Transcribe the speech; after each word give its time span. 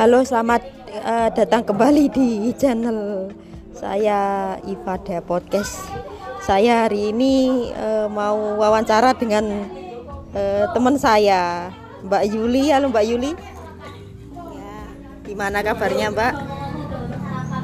Halo, 0.00 0.24
selamat 0.24 0.64
uh, 1.04 1.28
datang 1.28 1.60
kembali 1.60 2.08
di 2.08 2.56
channel 2.56 3.28
saya 3.76 4.56
Ifada 4.64 5.20
Podcast. 5.20 5.76
Saya 6.40 6.88
hari 6.88 7.12
ini 7.12 7.68
uh, 7.76 8.08
mau 8.08 8.56
wawancara 8.56 9.12
dengan 9.12 9.44
uh, 10.32 10.64
teman 10.72 10.96
saya, 10.96 11.68
Mbak 12.00 12.32
Yuli. 12.32 12.72
Halo 12.72 12.88
Mbak 12.88 13.04
Yuli. 13.12 13.36
Ya, 14.56 14.80
Gimana 15.28 15.60
kabarnya 15.60 16.08
Mbak? 16.16 16.32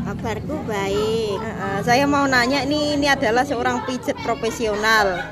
kabarku 0.05 0.61
baik. 0.68 1.41
Uh, 1.41 1.48
uh, 1.48 1.79
saya 1.89 2.05
mau 2.05 2.29
nanya 2.29 2.68
ini 2.68 3.00
ini 3.00 3.09
adalah 3.09 3.48
seorang 3.48 3.80
pijat 3.89 4.12
profesional. 4.21 5.25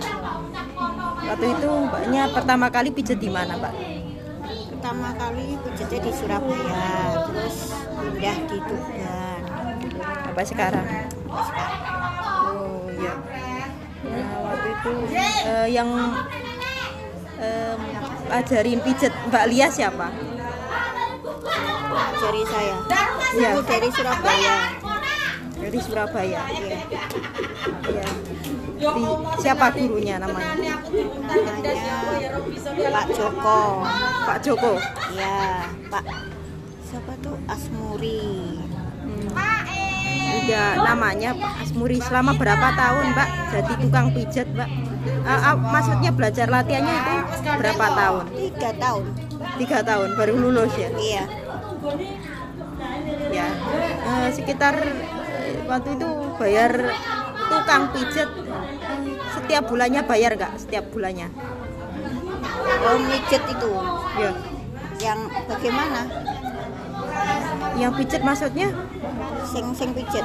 Waktu 1.24 1.46
itu 1.56 1.68
mbaknya 1.88 2.28
pertama 2.32 2.70
kali 2.70 2.90
pijat 2.94 3.18
di 3.20 3.28
mana, 3.32 3.56
Mbak? 3.58 3.72
Pertama 4.76 5.14
kali 5.16 5.56
pijatnya 5.64 6.00
di 6.04 6.12
Surabaya, 6.12 6.84
terus 7.26 7.72
pindah 7.96 8.36
di 8.48 8.58
Tuban. 8.60 9.40
Sampai 10.24 10.46
sekarang. 10.46 10.86
Oh 12.44 12.84
iya. 12.92 13.14
Nah, 14.04 14.36
waktu 14.44 14.68
itu 14.68 14.92
eh, 15.48 15.66
yang 15.72 15.88
em, 17.44 17.80
ajarin 18.32 18.80
pijat 18.80 19.12
Mbak 19.28 19.44
Lia 19.52 19.68
siapa? 19.68 20.08
Jari 22.18 22.42
saya. 22.48 22.76
Iya. 23.34 23.50
Itu 23.52 23.62
dari 23.68 23.88
Surabaya. 23.92 24.56
Dari 25.60 25.78
Surabaya. 25.80 26.40
Iya. 26.48 26.80
Iya. 27.84 28.08
Di, 28.84 29.04
siapa 29.40 29.72
gurunya 29.72 30.20
namanya? 30.20 30.52
Namanya 30.56 30.74
Pak 32.90 33.06
Joko. 33.16 33.60
Pak 34.28 34.38
Joko. 34.44 34.72
Iya, 35.14 35.68
Pak. 35.88 36.04
Siapa 36.84 37.12
tuh 37.24 37.36
Asmuri? 37.48 38.60
Udah 40.44 40.68
namanya 40.84 41.32
Pak 41.32 41.52
Asmuri 41.64 41.98
selama 42.02 42.36
berapa 42.36 42.68
tahun 42.76 43.16
Mbak 43.16 43.28
jadi 43.54 43.72
tukang 43.80 44.08
pijat 44.12 44.48
Mbak? 44.52 44.70
Ah, 45.24 45.52
ah, 45.52 45.56
maksudnya 45.56 46.10
belajar 46.12 46.48
latihannya 46.48 46.96
itu 46.96 47.14
berapa 47.60 47.86
tahun? 47.92 48.24
Tiga 48.32 48.70
tahun. 48.80 49.04
Tiga 49.60 49.78
tahun 49.84 50.08
baru 50.16 50.34
lulus 50.36 50.72
ya? 50.76 50.88
Iya. 50.96 51.24
Ya 53.32 53.46
Eh, 54.04 54.28
sekitar 54.32 54.74
eh, 54.80 55.64
waktu 55.64 55.96
itu 55.96 56.08
bayar 56.36 56.72
tukang 57.48 57.88
pijat 57.92 58.28
setiap 59.32 59.64
bulannya 59.68 60.00
bayar 60.04 60.36
nggak? 60.36 60.52
Setiap 60.60 60.84
bulannya? 60.92 61.28
Oh, 62.84 62.98
mijet 63.00 63.42
itu. 63.48 63.70
Ya. 64.20 64.30
Yang 65.00 65.20
bagaimana? 65.48 66.00
Yang 67.76 67.92
pijat 68.00 68.22
maksudnya? 68.24 68.68
Sing 69.44 69.66
sing 69.76 69.90
pijet. 69.92 70.24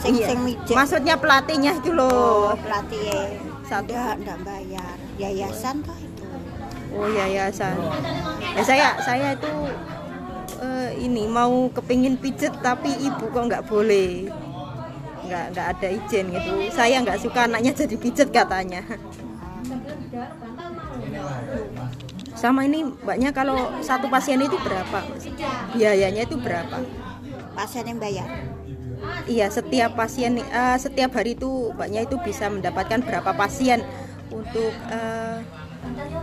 Sing 0.00 0.14
Iya. 0.16 0.26
sing 0.32 0.38
mijet. 0.44 0.76
Maksudnya 0.76 1.14
pelatihnya 1.16 1.72
itu 1.80 1.90
loh. 1.92 2.52
Oh, 2.52 2.56
pelatih 2.60 3.53
Satu. 3.64 3.90
enggak 3.96 4.14
enggak 4.20 4.38
bayar. 4.44 4.96
Yayasan 5.16 5.80
toh 5.80 5.96
itu. 5.96 6.24
Oh 6.94 7.08
yayasan. 7.10 7.74
Ya 8.54 8.62
saya 8.62 8.88
saya 9.02 9.28
itu 9.34 9.52
eh, 10.60 10.90
ini 11.00 11.24
mau 11.26 11.66
kepingin 11.72 12.20
pijet 12.20 12.54
tapi 12.60 12.92
ibu 12.92 13.24
kok 13.32 13.44
nggak 13.48 13.66
boleh. 13.66 14.28
Nggak 15.24 15.44
nggak 15.56 15.66
ada 15.76 15.88
izin 15.88 16.24
gitu. 16.30 16.50
Saya 16.70 17.00
nggak 17.00 17.18
suka 17.18 17.48
anaknya 17.48 17.72
jadi 17.72 17.96
pijet 17.96 18.28
katanya. 18.30 18.84
Sama 22.36 22.68
ini 22.68 22.84
mbaknya 22.84 23.32
kalau 23.32 23.72
satu 23.80 24.06
pasien 24.12 24.38
itu 24.44 24.60
berapa? 24.60 25.00
Biayanya 25.72 26.28
itu 26.28 26.36
berapa? 26.36 26.84
Pasien 27.56 27.88
yang 27.88 27.96
bayar. 27.96 28.53
Iya 29.24 29.48
setiap 29.48 29.96
pasien 29.96 30.36
eh, 30.36 30.76
setiap 30.76 31.16
hari 31.16 31.32
itu 31.32 31.72
mbaknya 31.72 32.04
itu 32.04 32.20
bisa 32.20 32.52
mendapatkan 32.52 33.00
berapa 33.00 33.32
pasien 33.32 33.80
untuk 34.28 34.72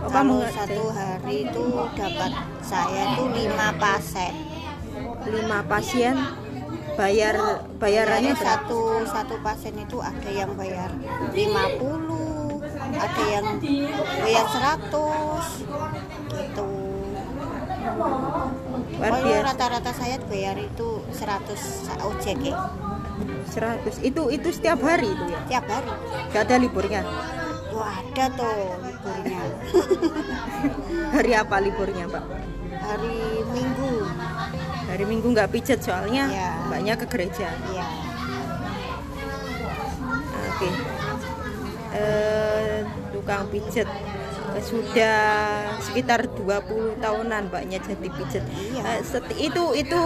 apa 0.02 0.10
Kalau 0.10 0.42
satu 0.50 0.84
hari 0.90 1.46
itu 1.46 1.64
dapat 1.94 2.30
saya 2.62 3.02
itu 3.14 3.22
lima 3.30 3.68
pasien. 3.78 4.34
lima 5.22 5.62
pasien 5.66 6.14
bayar 6.98 7.34
bayarannya 7.78 8.34
berapa? 8.36 8.46
satu 8.46 8.80
satu 9.06 9.34
pasien 9.40 9.74
itu 9.78 9.98
ada 10.02 10.30
yang 10.30 10.52
bayar 10.58 10.90
50, 11.32 12.60
ada 12.98 13.22
yang 13.30 13.46
bayar 14.20 14.46
100 14.46 15.66
gitu. 16.36 16.70
Luar 18.98 19.14
biasa 19.24 19.42
rata-rata 19.42 19.90
saya 19.96 20.16
bayar 20.28 20.54
itu 20.58 21.02
100 21.10 22.02
ojek 22.02 22.38
ya, 22.44 22.54
100 23.46 24.02
itu 24.02 24.22
itu 24.28 24.48
setiap 24.50 24.78
hari 24.80 25.08
itu 25.08 25.24
ya 25.26 25.40
tiap 25.48 25.64
hari. 25.66 25.90
gak 26.30 26.42
ada 26.46 26.56
liburnya 26.56 27.02
Wah 27.72 27.88
ada 27.96 28.24
tuh 28.30 28.52
liburnya. 28.80 29.40
hari 31.14 31.32
apa 31.32 31.56
liburnya 31.58 32.04
pak 32.06 32.24
hari 32.82 33.16
Minggu. 33.48 33.92
hari 34.84 35.04
minggu 35.04 35.28
nggak 35.30 35.48
pijet 35.50 35.80
soalnya 35.80 36.28
Iya. 36.28 36.50
banyak 36.68 36.96
ke 36.98 37.06
gereja 37.08 37.48
Iya. 37.66 37.86
Nah, 40.02 40.44
oke 40.48 40.68
Eh, 41.92 42.78
tukang 43.10 43.44
pijet 43.48 43.84
Eh, 43.84 44.11
sudah 44.60 45.18
sekitar 45.80 46.28
20 46.28 46.98
tahunan 46.98 47.48
mbaknya 47.48 47.78
jadi 47.80 48.08
pijet 48.10 48.44
Iya. 48.44 49.00
Eh, 49.00 49.00
itu 49.40 49.62
itu 49.72 50.00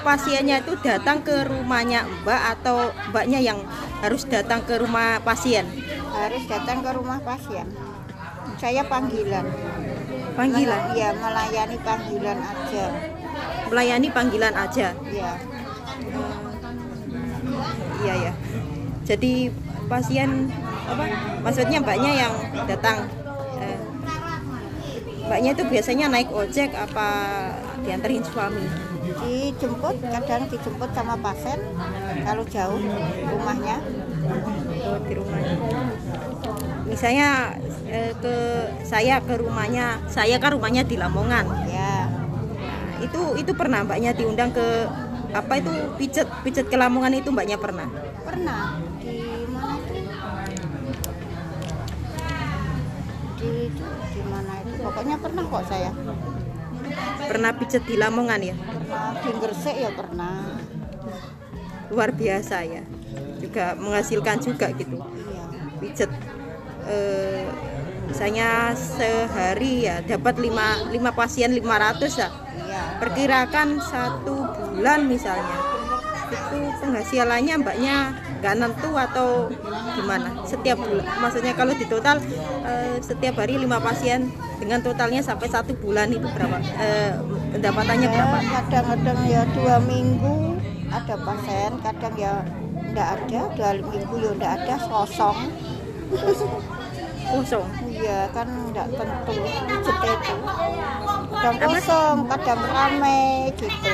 pasiennya 0.00 0.64
itu 0.64 0.74
datang 0.80 1.22
ke 1.22 1.46
rumahnya 1.46 2.02
mbak 2.22 2.58
atau 2.58 2.90
mbaknya 3.12 3.38
yang 3.38 3.62
harus 4.00 4.26
datang 4.26 4.64
ke 4.64 4.74
rumah 4.76 5.22
pasien 5.22 5.68
Harus 6.10 6.46
datang 6.46 6.78
ke 6.78 6.90
rumah 6.94 7.18
pasien. 7.20 7.66
Saya 8.54 8.86
panggilan. 8.86 9.44
panggilan 10.34 10.82
Iya, 10.94 11.10
melayani 11.14 11.76
panggilan 11.78 12.38
aja. 12.38 12.86
melayani 13.64 14.08
panggilan 14.10 14.54
aja 14.54 14.88
Iya. 15.04 15.32
iya 18.04 18.14
ya 18.28 18.32
jadi 19.04 19.48
pasien 19.86 20.48
apa 20.84 21.04
maksudnya 21.40 21.78
mbaknya 21.80 22.12
yang 22.26 22.32
datang 22.64 23.08
eh, 23.08 23.23
mbaknya 25.24 25.50
itu 25.56 25.64
biasanya 25.66 26.06
naik 26.12 26.28
ojek 26.30 26.70
apa 26.76 27.08
dianterin 27.84 28.24
suami 28.24 28.64
Dijemput, 29.04 30.00
kadang 30.00 30.48
dijemput 30.48 30.90
sama 30.96 31.14
pasien 31.20 31.60
kalau 32.24 32.40
jauh 32.48 32.80
rumahnya. 33.28 33.76
oh, 34.88 34.98
di 35.04 35.12
rumahnya 35.12 35.54
misalnya 36.84 37.56
eh, 37.88 38.12
ke 38.16 38.34
saya 38.84 39.20
ke 39.20 39.36
rumahnya 39.40 40.00
saya 40.08 40.36
kan 40.40 40.56
rumahnya 40.56 40.84
di 40.84 40.96
Lamongan 40.96 41.44
Ya. 41.68 42.08
Nah, 42.08 43.04
itu 43.04 43.20
itu 43.40 43.52
pernah 43.52 43.84
mbaknya 43.84 44.16
diundang 44.16 44.52
ke 44.52 44.88
apa 45.34 45.52
itu 45.60 45.72
pijet 46.00 46.28
pijet 46.44 46.66
ke 46.68 46.76
Lamongan 46.76 47.18
itu 47.18 47.28
mbaknya 47.32 47.60
pernah 47.60 47.88
Pernah 48.24 48.80
di 49.00 49.44
mana 49.52 49.76
itu? 49.84 50.04
Di 53.44 53.68
itu 53.68 53.84
di 54.16 54.22
mana 54.24 54.52
itu? 54.64 54.80
Pokoknya 54.80 55.16
pernah 55.20 55.44
kok 55.44 55.64
saya. 55.68 55.92
pernah 57.24 57.50
pijet 57.56 57.80
di 57.88 57.96
Lamongan 57.96 58.40
ya 58.44 58.52
Pernah 58.54 59.16
di 59.16 59.30
Gresik 59.40 59.76
ya 59.78 59.90
pernah. 59.92 60.36
luar 61.88 62.10
biasa 62.12 62.64
ya 62.64 62.82
juga 63.38 63.72
menghasilkan 63.76 64.36
juga 64.40 64.68
gitu 64.72 65.00
Iya. 65.00 65.44
pijet 65.80 66.10
eh, 66.84 67.44
misalnya 68.04 68.72
sehari 68.72 69.84
ya 69.84 70.00
dapat 70.00 70.36
5 70.36 70.92
lima 70.92 71.10
pasien 71.12 71.52
500 71.52 72.20
ya 72.20 72.28
Iya. 72.28 72.82
perkirakan 73.00 73.68
satu 73.80 74.34
bulan 74.74 75.08
misalnya 75.08 75.56
itu 76.28 76.56
penghasilannya 76.80 77.54
mbaknya 77.60 77.96
nggak 78.44 78.60
nentu 78.60 78.92
atau 78.92 79.48
gimana 79.96 80.44
setiap 80.44 80.76
bulan 80.76 81.08
maksudnya 81.16 81.56
kalau 81.56 81.72
di 81.72 81.88
total 81.88 82.20
eh, 82.68 83.00
setiap 83.00 83.40
hari 83.40 83.56
lima 83.56 83.80
pasien 83.80 84.28
dengan 84.60 84.84
totalnya 84.84 85.24
sampai 85.24 85.48
satu 85.48 85.72
bulan 85.80 86.12
itu 86.12 86.28
berapa 86.28 86.60
eh, 86.76 87.16
pendapatannya 87.56 88.04
Ya, 88.04 88.12
berapa 88.12 88.38
kadang-kadang 88.44 89.18
ya 89.24 89.42
dua 89.56 89.80
minggu 89.80 90.60
ada 90.92 91.16
pasien, 91.24 91.72
kadang 91.80 92.14
ya 92.20 92.44
enggak 92.84 93.08
ada, 93.16 93.40
dua 93.56 93.70
minggu 93.80 94.14
ya 94.20 94.30
enggak 94.36 94.52
ada, 94.60 94.74
kosong. 94.92 95.38
kosong 97.24 97.66
Iya 97.88 98.28
kan 98.36 98.44
nggak 98.44 98.92
tentu 98.92 99.34
pijet 99.40 99.98
itu. 100.04 100.34
Kadang 101.32 101.56
kosong, 101.64 102.16
kadang 102.28 102.60
rame 102.60 103.22
gitu. 103.56 103.92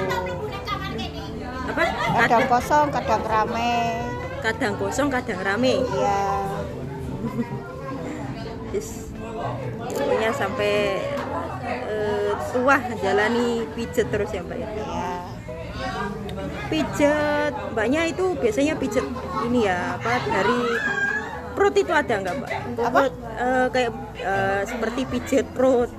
apa 1.70 1.84
Kadang 2.18 2.44
kosong, 2.50 2.86
kadang 2.90 3.22
rame. 3.22 4.09
Kadang 4.40 4.74
kosong 4.76 5.08
kadang 5.08 5.40
rame 5.40 5.80
Iya. 5.80 6.20
Pokoknya 9.90 10.30
sampai 10.30 11.00
eh, 11.90 12.30
tua 12.52 12.76
jalani 12.96 13.66
pijet 13.74 14.06
terus 14.08 14.30
ya 14.30 14.40
mbak 14.40 14.58
ya 14.58 14.68
Iya. 14.70 15.12
pijet 16.70 17.52
mbaknya 17.72 18.00
itu 18.06 18.36
biasanya 18.38 18.74
pijet 18.76 19.04
ini 19.44 19.66
ya 19.66 19.98
apa 19.98 20.22
dari 20.22 20.60
perut 21.52 21.74
itu 21.74 21.92
ada 21.92 22.14
nggak 22.16 22.34
mbak 22.36 22.50
Apa? 22.78 23.00
Perut, 23.10 23.14
eh, 23.36 23.66
kayak 23.68 23.90
eh, 24.18 24.62
seperti 24.64 25.00
pijet 25.08 25.46
perut 25.50 25.90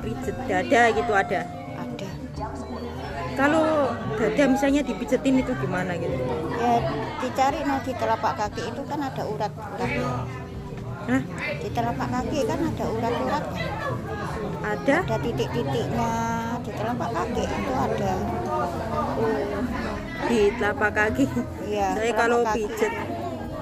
pijet 0.00 0.36
dada 0.44 0.82
gitu 0.92 1.12
ada 1.12 1.40
Ada. 1.78 2.08
kalau 3.34 3.64
dada 4.14 4.44
misalnya 4.44 4.82
dipijetin 4.84 5.40
itu 5.40 5.52
gimana 5.56 5.96
gitu 5.96 6.20
dicari 7.20 7.58
no 7.64 7.76
di 7.84 7.92
telapak 7.92 8.32
kaki 8.36 8.62
itu 8.72 8.82
kan 8.88 9.00
ada 9.04 9.22
urat-uratnya. 9.24 10.08
Hah? 11.00 11.22
Di 11.60 11.68
telapak 11.72 12.08
kaki 12.08 12.38
kan 12.48 12.60
ada 12.60 12.84
urat-uratnya. 12.88 13.66
ada 14.60 14.96
Ada 15.02 15.16
titik-titiknya 15.24 16.10
di 16.60 16.70
telapak 16.76 17.10
kaki 17.12 17.44
itu 17.44 17.72
ada. 17.74 18.12
di 20.30 20.40
telapak 20.54 20.90
kaki 20.94 21.24
Iya. 21.66 21.88
saya 21.96 22.12
kalau 22.14 22.40
kaki. 22.46 22.54
pijet 22.70 22.92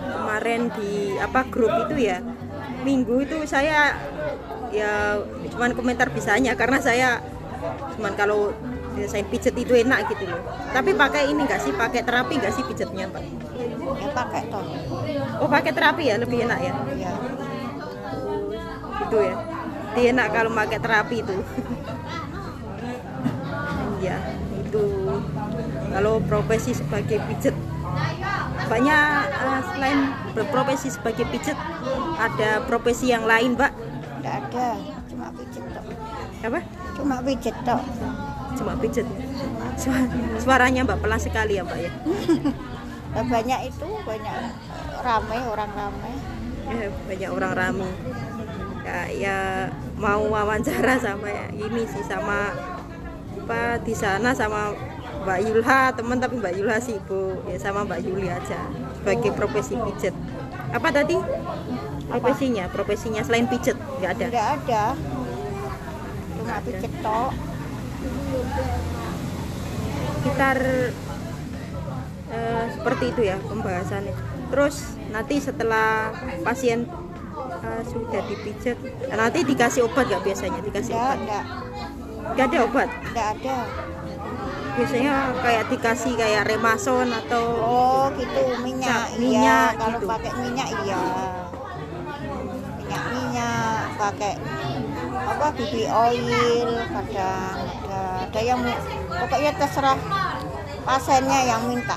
kemarin 0.08 0.60
di 0.74 1.16
apa 1.16 1.40
grup 1.48 1.72
itu 1.88 1.96
ya 1.96 2.18
minggu 2.84 3.24
itu 3.24 3.36
saya 3.48 3.96
ya 4.68 5.16
cuman 5.48 5.72
komentar 5.72 6.12
bisanya 6.12 6.52
karena 6.58 6.78
saya 6.82 7.08
cuman 7.96 8.12
kalau 8.14 8.52
saya 9.06 9.22
pijet 9.28 9.54
itu 9.54 9.72
enak 9.76 10.10
gitu 10.10 10.24
loh. 10.26 10.42
Tapi 10.74 10.96
pakai 10.96 11.30
ini 11.30 11.46
enggak 11.46 11.62
sih? 11.62 11.70
Pakai 11.70 12.02
terapi 12.02 12.40
enggak 12.40 12.54
sih 12.56 12.64
pijetnya 12.66 13.06
pak? 13.12 13.22
Ya 13.98 14.08
pakai 14.10 14.42
toh. 14.50 14.64
oh 15.44 15.48
pakai 15.48 15.72
terapi 15.76 16.10
ya? 16.10 16.16
Lebih 16.18 16.48
enak 16.48 16.58
ya? 16.58 16.72
Iya. 16.96 17.12
gitu 19.06 19.18
ya? 19.22 19.36
Dia 19.94 20.04
enak 20.12 20.26
kalau 20.34 20.50
pakai 20.52 20.78
terapi 20.82 21.16
itu. 21.22 21.36
Ya 23.98 24.14
itu. 24.54 25.10
Kalau 25.90 26.22
profesi 26.22 26.70
sebagai 26.70 27.18
pijet 27.26 27.50
banyak 28.70 29.02
eh, 29.26 29.60
selain 29.74 29.98
berprofesi 30.38 30.92
sebagai 30.92 31.26
pijet 31.34 31.58
ada 32.20 32.62
profesi 32.62 33.10
yang 33.10 33.26
lain 33.26 33.58
mbak 33.58 33.74
Enggak 34.18 34.34
ada, 34.50 34.68
cuma 35.08 35.26
pijet 35.34 35.64
toh. 35.70 35.84
apa? 36.42 36.60
Cuma 36.98 37.16
pijet 37.22 37.56
toh. 37.62 37.80
Cuma 38.58 38.74
pijet. 38.76 39.06
Suara- 39.78 40.10
suaranya 40.36 40.82
mbak 40.82 40.98
pelan 40.98 41.16
sekali 41.16 41.56
ya 41.56 41.62
mbak 41.62 41.78
ya? 41.78 41.92
Banyak 43.32 43.60
itu 43.66 43.88
banyak 44.04 44.36
ramai 45.00 45.40
orang 45.42 45.70
ramai 45.72 46.14
Eh, 46.68 46.92
banyak 47.08 47.30
orang 47.32 47.52
rame. 47.56 47.88
Ya, 48.84 48.98
ya 49.08 49.38
mau 49.96 50.20
wawancara 50.28 51.00
sama 51.00 51.32
ini 51.50 51.88
sih 51.88 52.04
sama 52.04 52.52
apa 53.38 53.80
di 53.80 53.96
sana 53.96 54.36
sama 54.36 54.76
Mbak 55.24 55.38
Yulha 55.48 55.80
teman 55.96 56.20
tapi 56.20 56.36
Mbak 56.36 56.54
Yulha 56.60 56.76
sibuk. 56.76 57.40
Ya 57.48 57.56
sama 57.56 57.88
Mbak 57.88 58.00
Yuli 58.04 58.28
aja 58.28 58.60
sebagai 59.00 59.32
profesi 59.32 59.80
pijet. 59.80 60.12
Apa 60.68 60.92
tadi? 60.92 61.16
Profesinya 62.08 62.68
profesinya 62.68 63.24
selain 63.24 63.48
pijet 63.48 63.80
nggak 63.98 64.10
ada? 64.12 64.26
Tidak 64.28 64.48
ada. 64.60 64.84
Cuma 66.36 66.56
pijet 66.60 66.92
tok 67.00 67.32
sekitar 70.18 70.58
eh, 72.30 72.64
seperti 72.74 73.04
itu 73.14 73.22
ya 73.26 73.36
pembahasannya. 73.42 74.14
Terus 74.48 74.76
nanti 75.10 75.40
setelah 75.40 76.12
pasien 76.46 76.86
eh, 77.64 77.82
sudah 77.88 78.22
dipijet 78.26 78.78
nanti 79.10 79.42
dikasih 79.42 79.86
obat 79.86 80.06
nggak 80.10 80.22
biasanya? 80.24 80.60
Dikasih 80.62 80.94
tidak 80.94 81.06
obat? 81.06 81.18
ada 81.18 81.40
nggak 82.34 82.46
ada 82.52 82.58
obat? 82.64 82.88
Tidak 82.88 83.26
ada. 83.40 83.56
Biasanya 84.78 85.14
kayak 85.42 85.64
dikasih 85.74 86.12
kayak 86.14 86.42
remason 86.46 87.10
atau 87.10 87.44
oh 87.58 88.06
gitu. 88.14 88.42
Minyak 88.62 89.10
Cap 89.10 89.18
iya. 89.18 89.18
minyak 89.18 89.70
kalau 89.74 89.98
gitu. 89.98 90.06
pakai 90.06 90.32
minyak 90.38 90.68
iya. 90.86 91.02
Minyak 92.78 93.02
minyak. 93.10 93.80
Pakai 93.98 94.32
apa 95.28 95.52
BB 95.52 95.74
oil 95.92 96.68
kadang 96.88 97.58
ada 97.84 98.00
ada 98.24 98.40
yang 98.40 98.60
pokoknya 99.12 99.52
terserah 99.60 99.98
pasiennya 100.88 101.40
yang 101.44 101.62
minta 101.68 101.96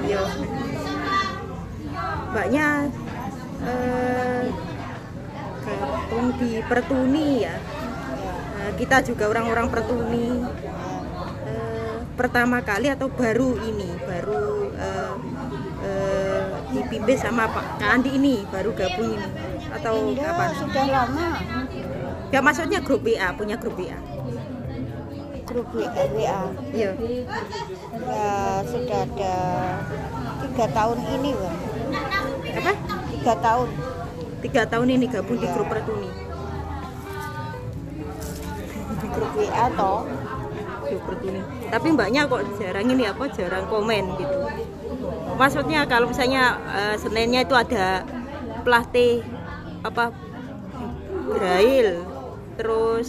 Iya. 0.00 0.26
Mbaknya 2.34 2.66
eh, 3.62 4.42
gabung 5.62 6.26
di 6.34 6.50
Pertuni 6.66 7.46
ya. 7.46 7.54
Nah, 8.58 8.70
kita 8.74 9.06
juga 9.06 9.30
orang-orang 9.30 9.70
Pertuni. 9.70 10.42
Eh, 11.46 11.96
pertama 12.18 12.58
kali 12.64 12.90
atau 12.90 13.06
baru 13.06 13.54
ini, 13.60 13.86
baru 14.02 14.72
eh, 14.74 15.14
eh, 15.86 16.44
dipimpin 16.74 17.18
sama 17.20 17.46
Pak 17.46 17.78
Kandi 17.78 18.10
ini, 18.18 18.42
baru 18.50 18.74
gabung 18.74 19.14
ini 19.14 19.49
atau 19.70 19.94
Enggak, 20.08 20.28
kapan? 20.28 20.50
sudah 20.56 20.86
lama 20.86 21.28
Ya 22.30 22.38
maksudnya 22.38 22.78
grup 22.78 23.02
WA, 23.02 23.28
punya 23.34 23.58
grup 23.58 23.74
WA. 23.74 23.98
grup 25.42 25.66
WA. 25.74 25.90
Iya. 26.70 26.90
ya 28.06 28.30
sudah 28.62 28.98
ada 29.02 29.34
tiga 30.40 30.66
tahun 30.70 30.98
ini 31.10 31.30
bang 31.34 31.56
Apa? 32.54 32.72
tiga 33.12 33.34
tahun 33.36 33.68
Tiga 34.40 34.62
tahun 34.64 34.88
ini 34.88 35.04
gabung 35.04 35.36
di 35.36 35.44
grup 35.46 35.68
Pertuni. 35.68 36.08
grup 39.10 39.30
WA 39.34 39.66
toh 39.74 40.06
grup 40.80 41.02
Pertuni. 41.04 41.40
Tapi 41.66 41.86
mbaknya 41.90 42.24
kok 42.24 42.42
jarang 42.56 42.86
ini 42.88 43.04
apa 43.04 43.24
jarang 43.28 43.66
komen 43.66 44.04
gitu. 44.16 44.38
Maksudnya 45.34 45.84
kalau 45.84 46.08
misalnya 46.08 46.42
eh, 46.68 46.94
Seninnya 46.96 47.42
itu 47.42 47.52
ada 47.52 48.02
pelatih 48.62 49.20
apa 49.80 50.12
Braille, 51.30 52.02
terus 52.54 53.08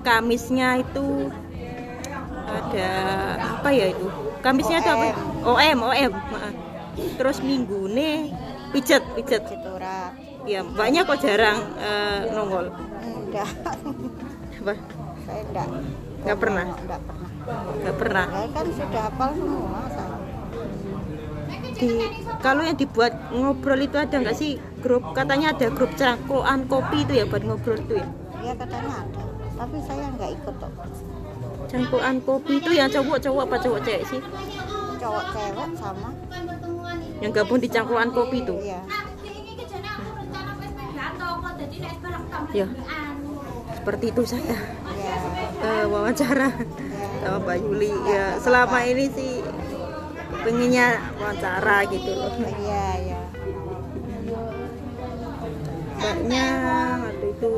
Kamisnya 0.00 0.80
itu 0.80 1.28
ada 2.48 2.90
apa 3.58 3.68
ya 3.70 3.92
itu? 3.92 4.06
Kamisnya 4.40 4.80
itu 4.80 4.90
apa? 4.90 5.06
OM, 5.44 5.78
OM. 5.82 6.10
maaf. 6.10 6.54
Terus 7.16 7.38
Minggu 7.40 7.84
nih 7.86 8.32
pijet, 8.72 9.04
pijet. 9.14 9.42
citurat 9.44 10.12
Ya, 10.42 10.64
mbaknya 10.64 11.04
kok 11.04 11.20
jarang 11.20 11.60
eh, 11.76 12.32
nongol. 12.32 12.72
enggak 13.28 13.44
Apa? 14.60 14.72
saya 15.22 15.42
enggak 15.44 15.68
Enggak 16.20 16.38
pernah? 16.38 16.64
enggak 16.66 17.00
pernah 17.04 17.28
Gak 17.80 17.96
pernah. 17.96 18.26
saya 18.30 18.48
kan 18.52 18.66
sudah 18.70 19.02
hafal 19.04 19.30
semua 19.34 19.80
saya 19.90 20.09
di 21.80 21.90
kalau 22.44 22.60
yang 22.60 22.76
dibuat 22.76 23.16
ngobrol 23.32 23.80
itu 23.80 23.96
ada 23.96 24.20
nggak 24.20 24.36
sih 24.36 24.60
grup? 24.84 25.16
Katanya 25.16 25.56
ada 25.56 25.72
grup 25.72 25.96
cangkruan 25.96 26.68
kopi 26.68 27.08
itu 27.08 27.12
ya 27.16 27.24
buat 27.24 27.40
ngobrol 27.40 27.80
itu 27.80 27.98
ya? 27.98 28.06
Ya 28.44 28.52
katanya 28.52 28.92
ada. 29.00 29.22
Tapi 29.60 29.76
saya 29.84 30.04
enggak 30.12 30.30
ikut 30.36 30.54
toh 30.60 30.72
cangkruan 31.70 32.16
kopi 32.26 32.58
itu 32.58 32.70
yang 32.74 32.90
cowok-cowok 32.90 33.42
apa 33.46 33.56
cowok 33.62 33.80
cewek 33.86 34.02
sih? 34.10 34.20
Cowok 35.00 35.24
cewek 35.32 35.68
sama. 35.78 36.10
Yang 37.24 37.32
gabung 37.40 37.60
di 37.62 37.68
cangkruan 37.70 38.10
kopi 38.12 38.44
itu? 38.44 38.54
Iya. 38.60 38.80
Ya 42.50 42.66
seperti 43.80 44.12
itu 44.12 44.22
saya. 44.28 44.56
Iya. 44.92 45.14
Eh, 45.60 45.84
wawancara 45.88 46.52
iya. 46.52 47.08
sama 47.24 47.38
Mbak 47.40 47.56
Yuli. 47.64 47.92
Ya 48.10 48.36
selama 48.36 48.78
ini 48.84 49.06
sih 49.08 49.40
pengennya 50.40 50.86
wawancara 51.20 51.78
gitu 51.92 52.10
loh. 52.16 52.32
Iya 52.40 52.86
iya. 53.04 53.20
Mbaknya 56.00 56.46
waktu 57.04 57.26
itu 57.36 57.52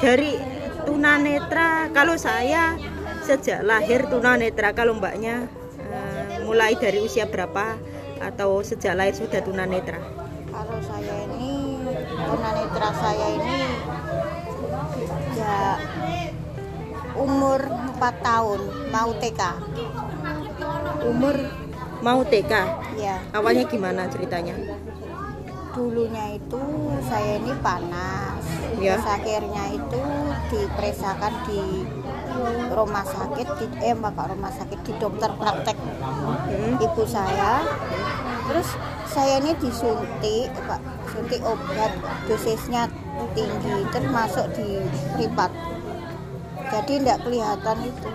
dari 0.00 0.32
tunanetra 0.88 1.92
kalau 1.92 2.16
saya 2.16 2.80
sejak 3.20 3.60
lahir 3.60 4.08
tunanetra 4.08 4.72
kalau 4.72 4.96
mbaknya 4.96 5.44
eh, 5.84 6.40
mulai 6.48 6.74
dari 6.80 7.04
usia 7.04 7.28
berapa 7.28 7.76
atau 8.20 8.64
sejak 8.64 8.96
lahir 8.96 9.14
sudah 9.16 9.44
tunanetra? 9.44 10.00
Kalau 10.48 10.78
saya 10.80 11.14
ini 11.28 11.84
tunanetra 12.08 12.88
saya 12.96 13.26
ini 13.36 13.60
ya 15.36 15.60
umur 17.20 17.60
4 18.00 18.00
tahun 18.24 18.60
mau 18.88 19.12
TK 19.20 19.42
umur 21.04 21.34
mau 22.00 22.20
TK 22.24 22.52
ya 22.96 23.16
awalnya 23.32 23.64
gimana 23.68 24.08
ceritanya? 24.08 24.56
Dulunya 25.70 26.34
itu 26.34 26.62
saya 27.06 27.38
ini 27.38 27.54
panas. 27.62 28.42
Ya. 28.80 28.96
terus 28.96 29.06
akhirnya 29.06 29.64
itu 29.70 30.02
diperiksakan 30.50 31.32
di 31.46 31.86
rumah 32.72 33.04
sakit 33.06 33.48
di 33.60 33.66
eh 33.84 33.94
bukan 33.94 34.34
rumah 34.34 34.50
sakit 34.50 34.80
di 34.82 34.92
dokter 34.98 35.30
praktek 35.36 35.76
Hmm. 36.50 36.74
ibu 36.80 37.04
saya. 37.06 37.62
Terus 38.50 38.68
saya 39.06 39.38
ini 39.38 39.54
disuntik 39.62 40.50
pak. 40.66 40.80
Suntik 41.12 41.38
obat 41.46 41.92
dosisnya 42.26 42.90
tinggi 43.36 43.86
terus 43.94 44.10
masuk 44.10 44.46
di 44.56 44.82
privat. 45.14 45.52
Jadi 46.70 47.02
tidak 47.02 47.18
kelihatan 47.22 47.78
itu 47.86 48.08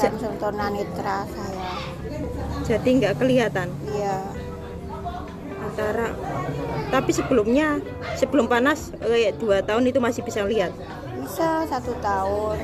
jantung 0.00 0.34
tunanetra 0.40 1.28
saya 1.28 1.68
Jadi 2.64 2.88
nggak 3.04 3.14
kelihatan 3.20 3.68
iya 3.92 4.24
antara. 5.70 6.10
Tapi 6.90 7.10
sebelumnya 7.14 7.78
sebelum 8.18 8.50
panas 8.50 8.90
kayak 8.98 9.38
dua 9.38 9.62
tahun 9.62 9.86
itu 9.86 10.02
masih 10.02 10.26
bisa 10.26 10.42
lihat. 10.42 10.74
Bisa 11.30 11.62
satu 11.70 11.94
tahun 12.02 12.58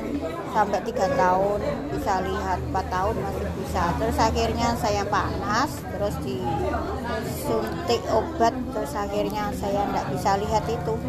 sampai 0.51 0.83
tiga 0.83 1.07
tahun 1.15 1.63
bisa 1.87 2.19
lihat 2.19 2.59
empat 2.67 2.91
tahun 2.91 3.15
masih 3.15 3.47
bisa. 3.63 3.95
Terus 3.95 4.19
akhirnya 4.19 4.75
saya 4.75 5.07
panas 5.07 5.71
terus 5.87 6.11
disuntik 6.19 8.03
obat 8.11 8.51
terus 8.75 8.91
akhirnya 8.91 9.55
saya 9.55 9.87
tidak 9.87 10.05
bisa 10.11 10.35
lihat 10.43 10.67
itu. 10.67 10.99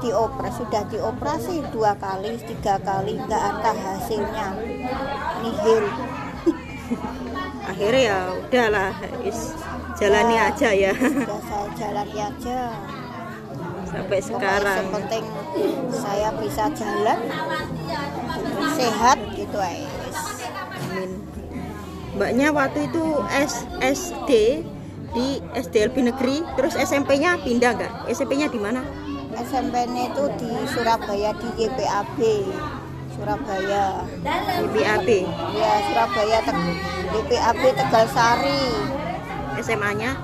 Dioperasi 0.00 0.64
sudah 0.64 0.82
dioperasi 0.88 1.60
dua 1.76 1.92
kali 2.00 2.40
tiga 2.40 2.80
kali 2.80 3.20
nggak 3.20 3.42
ada 3.52 3.76
hasilnya. 3.76 4.56
Nihil. 5.44 5.84
Akhirnya 7.64 8.00
ya 8.12 8.28
udahlah, 8.36 8.92
is, 9.24 9.56
jalani 9.96 10.36
Ya. 10.36 10.52
aja 10.52 10.68
ya. 10.76 10.92
sudah 10.92 11.40
saya 11.48 11.68
jalani 11.72 12.16
aja 12.20 12.76
sampai 13.94 14.18
sekarang. 14.20 14.76
yang 14.82 14.90
penting 14.90 15.24
saya 15.94 16.28
bisa 16.42 16.64
jalan 16.74 17.18
sehat 18.74 19.18
gitu 19.38 19.58
aja 19.62 19.88
Amin. 20.74 21.10
Mbaknya 22.14 22.48
waktu 22.54 22.86
itu 22.86 23.04
SSD 23.30 24.30
di 25.14 25.38
SDLB 25.54 26.10
negeri, 26.10 26.42
terus 26.58 26.74
SMP-nya 26.74 27.38
pindah 27.42 27.74
nggak? 27.74 27.92
SMP-nya 28.10 28.50
di 28.50 28.58
mana? 28.58 28.82
SMP-nya 29.34 30.14
itu 30.14 30.24
di 30.38 30.50
Surabaya 30.70 31.34
di 31.34 31.48
YPAB 31.66 32.18
Surabaya 33.14 34.06
BAB. 34.74 35.08
ya 35.54 35.72
Surabaya 35.90 36.38
Teg 36.42 36.58
YPAB 37.14 37.62
Tegal 37.74 38.06
Sari 38.10 38.62
SMA-nya 39.58 40.14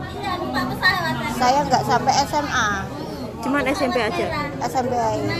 saya 1.39 1.63
nggak 1.67 1.83
sampai 1.87 2.15
SMA 2.27 2.71
cuman 3.41 3.65
SMP 3.67 3.97
aja. 3.99 4.27
SMP 4.63 4.93
aja. 4.93 5.33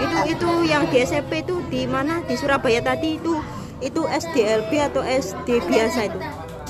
Itu 0.00 0.16
itu 0.26 0.50
yang 0.64 0.84
di 0.88 0.96
SMP 1.00 1.42
itu 1.42 1.60
di 1.66 1.84
mana? 1.84 2.22
Di 2.24 2.34
Surabaya 2.34 2.80
tadi 2.80 3.16
itu 3.16 3.34
itu 3.80 4.02
SDLB 4.04 4.70
atau 4.92 5.02
SD 5.02 5.48
biasa 5.64 6.00
itu? 6.06 6.18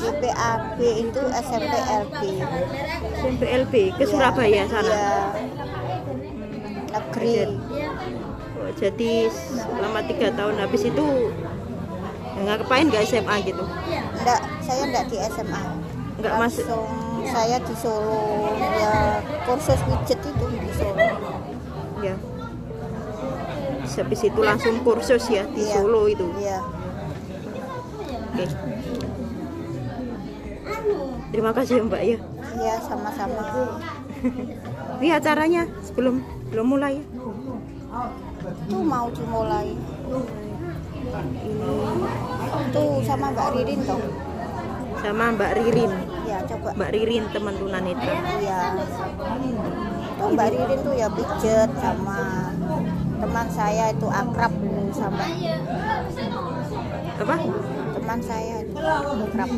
YPAB 0.01 0.79
itu 0.81 1.23
SMP 1.45 1.75
LB 1.77 2.21
SMP 3.13 3.43
LB 3.45 3.75
ke 4.01 4.05
Surabaya 4.09 4.65
sana. 4.65 4.89
ya 4.89 5.09
negeri 6.91 7.61
Oh, 8.61 8.73
jadi 8.77 9.29
selama 9.33 10.01
tiga 10.05 10.29
tahun 10.33 10.57
habis 10.57 10.85
itu 10.85 11.05
ya 12.33 12.41
ngapain 12.45 12.89
nggak 12.89 13.05
SMA 13.05 13.37
gitu? 13.45 13.65
enggak 14.21 14.41
saya 14.61 14.83
enggak 14.89 15.05
di 15.09 15.17
SMA 15.21 15.63
Nggak 16.21 16.35
masuk. 16.37 16.81
saya 17.29 17.57
di 17.61 17.75
Solo 17.77 18.53
ya 18.57 19.21
kursus 19.45 19.81
widget 19.85 20.21
itu 20.21 20.45
di 20.49 20.73
Solo 20.73 21.09
Ya. 22.01 22.17
Terus 23.81 23.90
Habis 24.01 24.21
itu 24.25 24.41
langsung 24.41 24.81
kursus 24.81 25.29
ya 25.29 25.45
di 25.47 25.61
Iya. 25.61 25.75
Solo 25.77 26.09
itu. 26.09 26.25
iya 26.37 26.59
Oke. 28.31 28.45
Terima 31.31 31.53
kasih 31.53 31.75
ya 31.77 31.83
Mbak 31.85 32.03
ya. 32.03 32.19
iya 32.57 32.75
sama-sama 32.81 33.43
Ini 34.99 35.09
acaranya 35.15 35.63
sebelum 35.81 36.19
belum 36.51 36.67
mulai 36.69 36.99
ya. 36.99 37.05
itu 38.51 38.79
mau 38.81 39.07
dimulai 39.11 39.75
tuh 42.71 42.91
sama 43.03 43.27
Mbak 43.31 43.49
Ririn 43.53 43.81
dong 43.85 44.03
Sama 44.97 45.25
Mbak 45.33 45.51
Ririn. 45.57 45.93
ya 46.25 46.39
coba 46.45 46.69
Mbak 46.75 46.91
Ririn 46.93 47.25
teman 47.31 47.55
tunanetra. 47.57 48.15
iya 48.39 48.61
tuh 50.17 50.29
Mbak 50.31 50.49
Ririn 50.51 50.81
tuh 50.83 50.95
ya 50.95 51.09
pijet 51.09 51.71
sama 51.77 52.19
teman 53.21 53.47
saya 53.49 53.85
itu 53.93 54.07
akrab 54.09 54.53
sama 54.91 55.25
Apa? 57.21 57.37
teman 57.95 58.19
saya 58.21 58.55
itu 58.65 58.75
akrab 58.81 59.51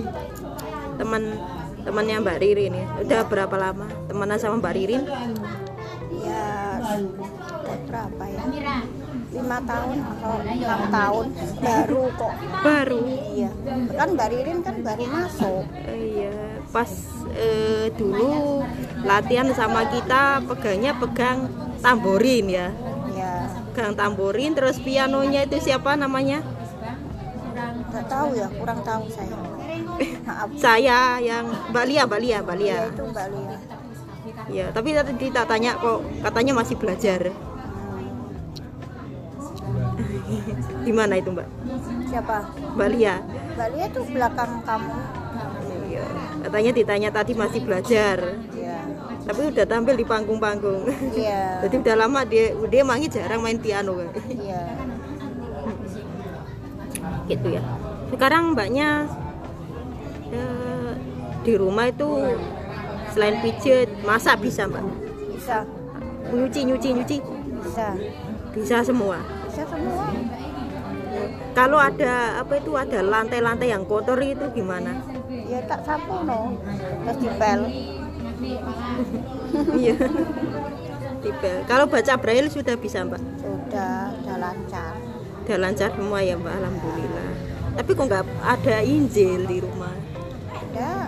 Teman 0.93 1.23
temannya 1.83 2.21
Mbak 2.21 2.39
Ririn 2.39 2.73
ya. 2.77 2.87
Udah 3.01 3.21
berapa 3.25 3.57
lama 3.57 3.87
temenan 4.07 4.39
sama 4.39 4.61
Mbak 4.61 4.75
Ririn? 4.77 5.03
ya 6.23 6.79
berapa 7.89 8.25
ya 8.25 8.43
lima 9.33 9.59
tahun 9.65 9.97
atau 9.99 10.33
enam 10.45 10.81
tahun 10.93 11.27
baru 11.59 12.05
kok 12.15 12.33
Baru. 12.63 13.01
iya 13.33 13.51
kan 13.97 14.09
Mbak 14.13 14.29
Ririn 14.31 14.59
kan 14.61 14.77
baru 14.81 15.05
masuk 15.09 15.65
Iya, 15.83 16.63
pas 16.71 16.91
eh, 17.33 17.89
dulu 17.97 18.63
latihan 19.03 19.49
sama 19.51 19.89
kita 19.89 20.45
pegangnya 20.45 20.93
pegang 20.95 21.49
tamborin 21.81 22.47
ya. 22.47 22.69
Pegang 23.73 23.97
tamborin 23.97 24.53
terus 24.53 24.77
pianonya 24.77 25.49
itu 25.49 25.57
siapa 25.57 25.97
namanya? 25.97 26.45
nggak 27.93 28.09
tahu 28.09 28.33
ya 28.33 28.49
kurang 28.57 28.81
tahu 28.81 29.05
saya 29.13 29.37
maaf 30.25 30.49
Saya 30.57 31.21
yang 31.21 31.45
Mbak 31.69 31.85
Lia, 31.85 32.03
Mbak 32.09 32.21
Lia, 32.25 32.39
Mbak 32.41 32.57
Lia. 32.57 32.69
ya 32.73 32.79
itu 32.89 33.05
Mbak 33.05 33.27
Lia 33.33 33.57
Ya, 34.49 34.67
tapi 34.73 34.97
tadi 34.97 35.29
tak 35.29 35.45
tanya 35.45 35.77
kok 35.77 36.03
katanya 36.25 36.53
masih 36.57 36.75
belajar. 36.75 37.31
Di 40.83 40.93
mana 40.95 41.15
itu, 41.21 41.31
Mbak? 41.31 41.49
siapa 42.09 42.49
Mbak 42.75 42.89
Lia. 42.97 43.15
Mbak 43.55 43.69
Lia 43.77 43.87
tuh 43.93 44.05
belakang 44.09 44.53
kamu 44.65 44.95
Iya, 45.93 46.05
katanya 46.49 46.71
ditanya 46.73 47.09
tadi 47.13 47.33
masih 47.37 47.61
belajar. 47.63 48.17
Ya 49.23 49.31
Tapi 49.31 49.41
udah 49.55 49.65
tampil 49.67 49.95
di 49.95 50.07
panggung-panggung. 50.07 50.83
iya. 51.15 51.43
Jadi 51.63 51.75
udah 51.79 51.95
lama 51.95 52.21
dia 52.27 52.51
dia 52.67 52.83
mangi 52.83 53.07
jarang 53.07 53.41
main 53.43 53.59
piano 53.63 53.95
kan. 53.95 54.11
iya. 54.27 54.63
Gitu 57.31 57.47
ya. 57.55 57.63
Sekarang 58.11 58.53
mbaknya 58.53 59.07
eh, 60.35 60.93
di 61.47 61.55
rumah 61.55 61.87
itu 61.89 62.09
selain 63.15 63.39
pijet 63.41 63.89
masak 64.03 64.43
bisa 64.43 64.67
mbak? 64.67 64.83
Bisa. 65.33 65.65
Nyuci 66.35 66.61
nyuci 66.67 66.89
nyuci? 66.99 67.19
Bisa. 67.63 67.87
Bisa 68.53 68.77
semua? 68.83 69.23
Bisa 69.49 69.63
semua. 69.71 70.07
Kalau 71.53 71.77
ada 71.77 72.41
apa 72.41 72.57
itu 72.57 72.73
ada 72.73 73.05
lantai-lantai 73.05 73.69
yang 73.69 73.85
kotor 73.85 74.17
itu 74.25 74.49
gimana? 74.57 74.97
Ya 75.29 75.61
tak 75.69 75.85
sapu 75.85 76.25
no. 76.25 76.57
Terus 77.05 77.17
dipel 77.21 77.61
iya. 79.79 79.97
Dipel. 81.23 81.63
kalau 81.71 81.87
baca 81.87 82.19
braille 82.19 82.51
sudah 82.51 82.75
bisa 82.75 83.07
mbak? 83.07 83.23
Sudah 83.39 84.11
udah 84.11 84.37
lancar. 84.43 84.93
Udah 85.47 85.59
lancar 85.63 85.89
semua 85.95 86.19
ya 86.19 86.35
mbak? 86.35 86.51
Alhamdulillah. 86.51 87.31
Tapi 87.79 87.91
kok 87.95 88.05
nggak 88.11 88.25
ada 88.43 88.77
injil 88.83 89.41
di 89.47 89.59
rumah? 89.63 89.95
Udah 90.51 91.07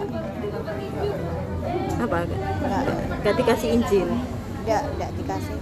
apa? 2.05 2.19
Enggak 2.29 2.85
nggak 3.21 3.35
dikasih 3.43 3.69
injil? 3.75 4.09
Enggak 4.63 4.83
enggak 4.95 5.11
dikasih. 5.19 5.59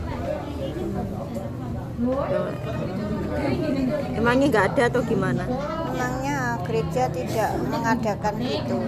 Oh. 2.02 2.26
emangnya 4.18 4.46
nggak 4.50 4.66
ada 4.74 4.82
atau 4.90 5.00
gimana? 5.06 5.46
Memangnya 5.86 6.58
gereja 6.66 7.06
tidak 7.14 7.50
mengadakan 7.70 8.36
itu? 8.42 8.78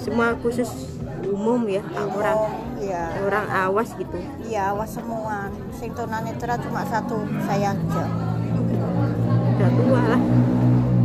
Semua 0.00 0.32
khusus 0.40 0.95
umum 1.36 1.68
ya 1.68 1.84
orang 1.92 2.38
ya 2.80 3.02
orang 3.20 3.46
awas 3.52 3.92
gitu. 3.92 4.16
Iya 4.48 4.72
awas 4.72 4.96
semua. 4.96 5.52
Sing 5.76 5.92
tunanetra 5.92 6.56
cuma 6.64 6.80
satu 6.88 7.28
saya 7.44 7.76
aja. 7.76 8.04
Udah 9.52 9.70
tua 9.76 10.02
lah. 10.16 10.22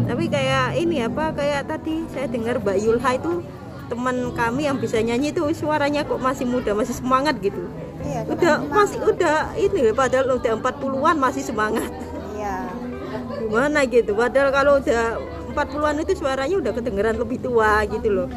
Tapi 0.08 0.24
kayak 0.32 0.80
ini 0.80 1.04
apa 1.04 1.36
kayak 1.36 1.68
tadi 1.68 2.08
saya 2.16 2.32
dengar 2.32 2.64
Mbak 2.64 2.78
Yulha 2.80 3.12
itu 3.20 3.44
teman 3.92 4.32
kami 4.32 4.72
yang 4.72 4.80
bisa 4.80 5.04
nyanyi 5.04 5.36
itu 5.36 5.44
suaranya 5.52 6.08
kok 6.08 6.24
masih 6.24 6.48
muda 6.48 6.72
masih 6.72 6.96
semangat 6.96 7.36
gitu. 7.44 7.68
Iya 8.00 8.24
udah 8.32 8.54
masih 8.72 9.04
udah 9.04 9.52
ini 9.60 9.92
padahal 9.92 10.40
udah 10.40 10.56
40-an 10.64 11.16
masih 11.20 11.44
semangat. 11.44 11.92
Iya. 12.40 12.72
Gimana 13.36 13.84
gitu 13.84 14.16
padahal 14.16 14.50
kalau 14.56 14.80
udah 14.80 15.20
40-an 15.52 15.96
itu 16.08 16.16
suaranya 16.16 16.56
udah 16.56 16.72
kedengeran 16.72 17.20
lebih 17.20 17.44
tua 17.44 17.84
gitu 17.84 18.08
loh 18.08 18.32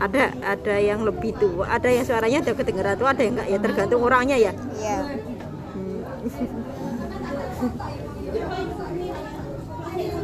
ada 0.00 0.32
ada 0.40 0.74
yang 0.80 1.04
lebih 1.04 1.36
tua 1.36 1.68
ada 1.68 1.88
yang 1.92 2.08
suaranya 2.08 2.40
udah 2.40 2.54
kedengeran 2.56 2.96
tua 2.96 3.12
ada 3.12 3.22
yang 3.22 3.36
enggak 3.36 3.48
ya 3.52 3.58
tergantung 3.60 4.00
orangnya 4.00 4.36
ya. 4.40 4.52
Iya. 4.80 4.98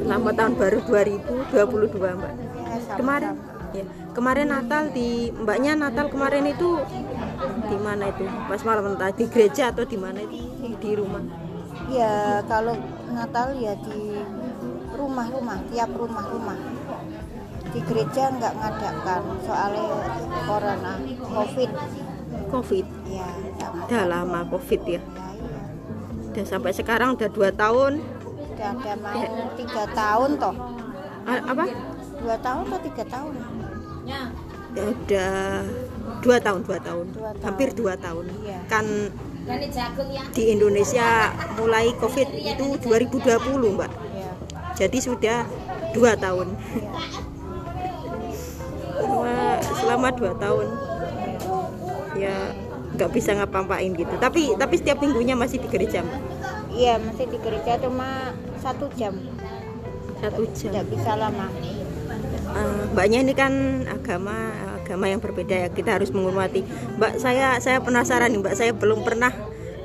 selamat 0.06 0.34
tahun 0.38 0.54
baru 0.54 0.78
2022 0.86 1.98
mbak. 1.98 2.32
Ya, 2.56 2.76
kemarin 2.96 3.34
ya 3.74 3.84
kemarin 4.16 4.48
Natal 4.48 4.82
di 4.94 5.34
mbaknya 5.34 5.72
Natal 5.76 6.06
kemarin 6.08 6.46
itu 6.48 6.80
di 7.66 7.76
mana 7.76 8.08
itu? 8.08 8.24
Pas 8.24 8.62
malam 8.62 8.94
Natal 8.94 9.12
di 9.12 9.24
gereja 9.28 9.74
atau 9.74 9.84
di 9.84 9.98
mana 9.98 10.22
itu? 10.22 10.46
Di 10.78 10.90
rumah. 10.96 11.22
Ya 11.92 12.40
kalau 12.48 12.78
Natal 13.12 13.58
ya 13.60 13.76
di 13.82 14.22
rumah-rumah, 14.96 15.58
tiap 15.68 15.90
rumah-rumah. 15.92 16.58
Di 17.76 17.84
gereja 17.84 18.32
nggak 18.32 18.54
ngadakan 18.56 19.22
soalnya 19.44 19.84
corona, 20.42 20.92
covid. 21.20 21.70
covid 22.48 22.86
Ya, 23.06 23.28
udah 23.76 24.02
lama 24.06 24.40
covid 24.48 24.80
ya 24.82 24.96
Ya, 24.96 24.96
iya. 24.96 25.60
udah 26.32 26.44
sampai 26.46 26.72
sekarang 26.72 27.12
udah 27.12 27.28
dua 27.28 27.52
tahun 27.52 28.00
Udah 28.48 28.68
ada 28.72 28.92
mau 28.96 29.20
tiga 29.52 29.84
tahun 29.92 30.30
toh, 30.36 30.56
A- 31.22 31.44
apa 31.44 31.64
dua 32.16 32.36
tahun 32.38 32.62
atau 32.64 32.80
tiga 32.82 33.04
tahun? 33.06 33.34
ya 34.06 34.20
udah 34.72 35.36
dua 36.20 36.36
tahun 36.38 36.60
dua 36.62 36.78
tahun 36.78 37.06
Dua 37.10 37.30
tahun. 37.30 37.44
hampir 37.44 37.68
dua 37.72 37.94
tahun 37.94 38.24
Iya. 38.40 38.58
kan 38.66 38.86
di 40.32 40.42
Indonesia 40.48 41.08
mulai 41.54 41.92
covid 41.94 42.28
itu 42.32 42.66
2020 42.80 43.20
mbak 43.74 43.92
Ya, 44.14 44.32
jadi 44.74 44.98
sudah 44.98 45.38
dua 45.92 46.16
tahun 46.16 46.56
ya. 46.72 47.35
Selama, 49.86 50.08
selama 50.10 50.18
dua 50.18 50.32
tahun. 50.42 50.66
Ya 52.18 52.36
nggak 52.96 53.10
bisa 53.12 53.30
ngapa-ngapain 53.36 53.92
gitu. 53.94 54.14
Tapi 54.18 54.56
tapi 54.56 54.74
setiap 54.80 54.98
minggunya 55.04 55.36
masih 55.36 55.60
di 55.60 55.68
gereja 55.68 56.00
mbak 56.02 56.20
Iya, 56.76 57.00
masih 57.00 57.24
di 57.32 57.38
gereja 57.40 57.80
cuma 57.80 58.36
satu 58.60 58.92
jam, 59.00 59.16
satu 60.20 60.44
jam. 60.52 60.76
Tidak 60.76 60.86
bisa 60.92 61.16
lama. 61.16 61.48
Eh, 62.56 62.82
mbaknya 62.92 63.24
ini 63.24 63.32
kan 63.32 63.52
agama 63.88 64.52
agama 64.80 65.08
yang 65.08 65.20
berbeda 65.24 65.56
ya. 65.56 65.68
Kita 65.72 65.96
harus 65.96 66.12
menghormati. 66.12 66.68
Mbak 67.00 67.16
saya 67.16 67.56
saya 67.64 67.80
penasaran 67.80 68.28
nih 68.28 68.40
mbak. 68.44 68.54
Saya 68.60 68.76
belum 68.76 69.08
pernah 69.08 69.32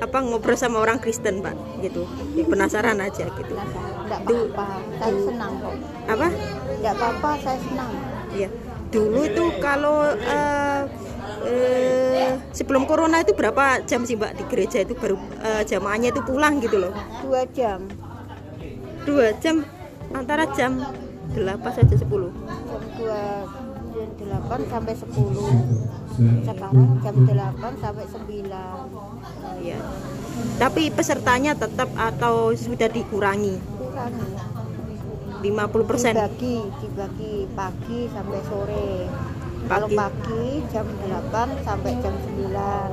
apa 0.04 0.18
ngobrol 0.20 0.58
sama 0.58 0.84
orang 0.84 1.00
Kristen 1.00 1.40
mbak 1.40 1.56
gitu. 1.80 2.04
Ya, 2.36 2.44
penasaran 2.44 3.00
aja 3.00 3.24
gitu. 3.24 3.54
Du- 4.28 4.52
apa-apa, 4.52 4.76
saya 5.00 5.16
senang 5.24 5.52
kok. 5.64 5.74
apa? 6.04 6.28
Tidak 6.76 6.92
apa-apa, 6.92 7.30
saya 7.40 7.58
senang. 7.64 7.90
ya 8.32 8.48
dulu 8.92 9.24
itu 9.24 9.44
kalau 9.58 10.12
eh, 10.12 10.82
eh, 11.48 12.30
sebelum 12.52 12.84
corona 12.84 13.24
itu 13.24 13.32
berapa 13.32 13.80
jam 13.88 14.04
sih 14.04 14.20
mbak 14.20 14.36
di 14.36 14.44
gereja 14.52 14.84
itu 14.84 14.92
baru 14.92 15.16
eh, 15.40 15.64
jamaahnya 15.64 16.12
itu 16.12 16.20
pulang 16.22 16.60
gitu 16.60 16.76
loh 16.76 16.92
Dua 17.24 17.48
jam, 17.56 17.88
dua 19.08 19.32
jam 19.40 19.64
antara 20.12 20.44
jam 20.52 20.84
8 21.32 21.40
saja 21.72 21.94
10 21.96 22.04
jam 22.04 22.28
dua 23.00 23.48
jam 23.92 24.08
delapan 24.16 24.60
sampai 24.72 24.94
sepuluh. 24.96 25.48
Sekarang 26.16 26.96
jam 27.04 27.16
delapan 27.28 27.72
sampai 27.76 28.04
sembilan. 28.08 28.76
Oh, 28.88 29.16
ya. 29.60 29.78
tapi 30.56 30.88
pesertanya 30.88 31.52
tetap 31.52 31.92
atau 31.92 32.56
sudah 32.56 32.88
dikurangi 32.88 33.60
Kurangi. 33.60 34.51
50% 35.42 36.14
Dibagi, 36.14 36.56
dibagi 36.78 37.34
pagi 37.58 38.00
sampai 38.14 38.40
sore. 38.46 38.90
Kalau 39.66 39.88
Pagi. 39.90 40.62
jam 40.70 40.86
8 40.86 41.66
sampai 41.66 41.92
jam 41.98 42.14
9. 42.14 42.90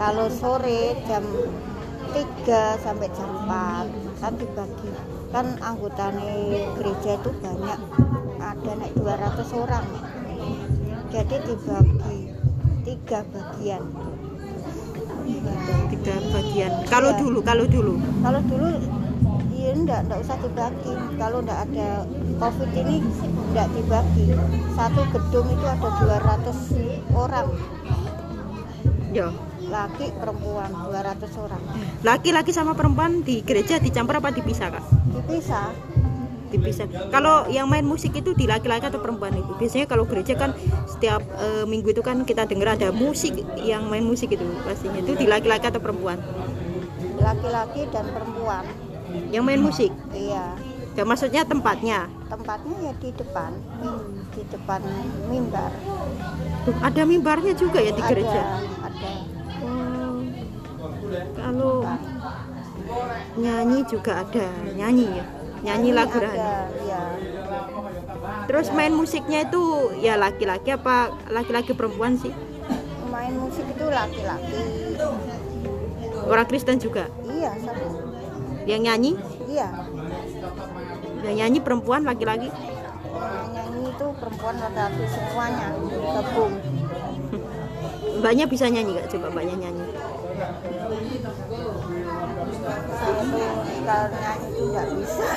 Kalau 0.00 0.26
sore 0.32 0.96
jam 1.04 1.24
3 2.16 2.80
sampai 2.80 3.08
jam 3.12 3.28
4 3.44 3.86
kan 4.20 4.32
dibagi. 4.40 4.90
Kan 5.32 5.46
anggotanya 5.60 6.32
gereja 6.76 7.20
itu 7.20 7.30
banyak. 7.40 7.80
Ada 8.40 8.72
naik 8.76 8.92
200 8.96 9.52
orang. 9.52 9.84
Jadi 11.12 11.36
dibagi 11.44 12.16
tiga 12.82 13.20
bagian. 13.28 13.84
tiga 15.92 16.16
bagian 16.34 16.72
kalau 16.90 17.14
Iya. 17.14 17.20
dulu 17.20 17.38
kalau 17.46 17.64
dulu 17.68 17.94
Kalau 18.24 18.40
dulu 18.48 18.68
ya 19.72 19.80
enggak, 19.80 20.00
enggak 20.04 20.20
usah 20.20 20.36
dibagi. 20.44 20.94
Kalau 21.16 21.38
enggak 21.40 21.60
ada 21.64 21.88
Covid 22.36 22.70
ini 22.76 22.96
enggak 23.48 23.68
dibagi. 23.72 24.26
Satu 24.76 25.00
gedung 25.16 25.46
itu 25.48 25.64
ada 25.64 25.88
200 25.96 27.16
orang, 27.16 27.46
ya 29.12 29.28
laki 29.72 30.12
perempuan 30.20 30.68
200 30.68 31.44
orang. 31.48 31.62
laki-laki 32.04 32.52
sama 32.52 32.76
perempuan 32.76 33.24
di 33.24 33.40
gereja 33.40 33.80
dicampur 33.80 34.20
apa 34.20 34.28
dipisah 34.28 34.68
kak 34.68 34.84
Dipisah. 35.16 35.72
dipisah 36.52 36.84
kalau 37.08 37.48
yang 37.48 37.64
main 37.72 37.80
musik 37.80 38.12
itu 38.12 38.36
di 38.36 38.44
laki-laki 38.44 38.84
atau 38.84 39.00
perempuan 39.00 39.32
itu 39.32 39.56
biasanya 39.56 39.88
kalau 39.88 40.04
gereja 40.04 40.36
kan 40.36 40.52
setiap 40.84 41.24
eh, 41.40 41.64
minggu 41.64 41.96
itu 41.96 42.04
kan 42.04 42.28
kita 42.28 42.44
dengar 42.44 42.76
ada 42.76 42.92
musik 42.92 43.32
yang 43.64 43.88
main 43.88 44.04
musik 44.04 44.28
itu 44.36 44.44
pastinya 44.60 45.00
itu 45.00 45.16
di 45.16 45.24
laki-laki 45.24 45.72
atau 45.72 45.80
perempuan 45.80 46.20
Laki-laki 47.22 47.86
dan 47.94 48.10
perempuan. 48.10 48.66
Yang 49.32 49.42
main 49.42 49.58
musik 49.58 49.88
Iya. 50.12 50.54
ya 50.92 51.02
maksudnya 51.02 51.42
tempatnya 51.42 52.06
Tempatnya 52.28 52.76
ya 52.80 52.92
di 52.96 53.12
depan, 53.12 53.52
di 54.32 54.42
depan 54.48 54.80
mimbar. 55.28 55.68
Tuh, 56.64 56.72
ada 56.80 57.02
mimbarnya 57.02 57.52
juga 57.52 57.76
ya 57.76 57.92
di 57.92 58.00
gereja 58.00 58.40
Ada, 58.40 58.88
ada. 58.88 59.12
Oh, 59.60 60.16
kalau 61.34 61.84
nyanyi 63.34 63.84
juga 63.84 64.20
ada 64.20 64.48
nyanyi 64.72 65.08
ya 65.12 65.24
nyanyi 65.62 65.90
lagu 65.92 66.16
ada, 66.16 66.24
rohani 66.24 66.88
ya. 66.88 67.02
terus 68.44 68.68
main 68.70 68.90
musiknya 68.90 69.44
itu 69.44 69.62
ya 69.96 70.16
laki-laki 70.16 70.72
apa 70.72 71.12
laki-laki 71.28 71.72
perempuan 71.72 72.16
sih 72.16 72.32
Main 73.06 73.36
musik 73.36 73.68
itu 73.68 73.84
laki-laki. 73.84 74.64
orang 76.24 76.46
Kristen 76.48 76.80
juga 76.80 77.06
Iya, 77.22 77.52
satu. 77.60 78.01
Yang 78.64 78.80
nyanyi 78.80 79.12
Iya. 79.44 79.68
yang 81.22 81.34
nyanyi 81.36 81.58
perempuan 81.60 82.02
laki-laki 82.02 82.48
Yang 82.48 83.48
nyanyi 83.52 83.82
itu 83.88 84.06
perempuan 84.16 84.54
laki-laki 84.56 85.04
semuanya 85.08 85.66
gabung. 86.12 86.54
mbaknya 88.12 88.44
bisa 88.46 88.66
nyanyi 88.66 88.90
gak 88.94 89.08
coba 89.08 89.26
mbaknya 89.30 89.56
nyanyi 89.60 89.84
Saya 92.92 93.22
tuh 93.24 93.46
kalau 93.82 94.08
nyanyi 94.12 94.46
itu 94.48 94.62
nggak 94.68 94.86
bisa. 94.94 95.28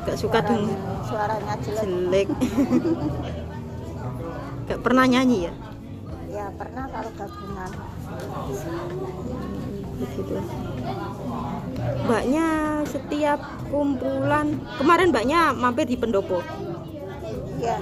gak 0.00 0.16
suka 0.16 0.38
dong 0.40 0.64
Suaranya 1.02 1.54
jelek. 1.58 1.82
jelek 1.82 2.28
gak 4.66 4.80
pernah 4.80 5.04
nyanyi 5.04 5.38
ya 5.46 5.54
Ya 6.30 6.46
pernah 6.54 6.86
kalau 6.86 7.10
gabungan. 7.18 7.70
Begitu 10.00 10.40
mbaknya 12.10 12.46
setiap 12.88 13.40
kumpulan 13.70 14.58
kemarin 14.76 15.14
mbaknya 15.14 15.54
mampir 15.54 15.86
di 15.86 15.96
pendopo. 15.96 16.42
Iya. 17.60 17.76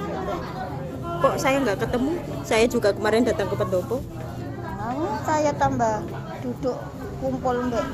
kok 1.19 1.35
saya 1.35 1.59
nggak 1.65 1.83
ketemu? 1.83 2.13
Saya 2.47 2.65
juga 2.71 2.95
kemarin 2.95 3.27
datang 3.27 3.51
ke 3.51 3.57
pendopo. 3.59 3.99
Nah, 4.63 5.19
saya 5.27 5.51
tambah 5.57 6.05
duduk 6.45 6.79
kumpul 7.19 7.57
mbak 7.73 7.87